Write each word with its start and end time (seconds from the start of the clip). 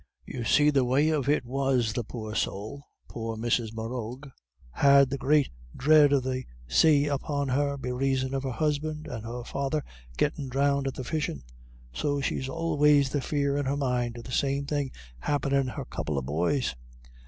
You 0.25 0.45
see 0.45 0.71
the 0.71 0.83
way 0.83 1.09
of 1.09 1.29
it 1.29 1.45
was 1.45 1.93
the 1.93 2.03
poor 2.03 2.33
sowl 2.33 2.87
poor 3.07 3.37
Mrs. 3.37 3.71
Morrough 3.75 4.19
had 4.71 5.11
the 5.11 5.17
great 5.19 5.51
dread 5.77 6.11
of 6.11 6.23
the 6.23 6.43
say 6.67 7.05
upon 7.05 7.49
her, 7.49 7.77
be 7.77 7.91
raison 7.91 8.33
of 8.33 8.41
her 8.41 8.49
husband 8.49 9.05
and 9.05 9.23
her 9.23 9.43
father 9.43 9.83
gettin' 10.17 10.49
dhrowned 10.49 10.87
at 10.87 10.95
the 10.95 11.03
fishin', 11.03 11.43
so 11.93 12.19
she'd 12.19 12.49
always 12.49 13.11
the 13.11 13.21
fear 13.21 13.55
in 13.55 13.65
her 13.67 13.77
mind 13.77 14.17
of 14.17 14.23
the 14.23 14.31
same 14.31 14.65
thing 14.65 14.89
happ'nin' 15.19 15.67
her 15.67 15.85
couple 15.85 16.17
of 16.17 16.25
boys. 16.25 16.75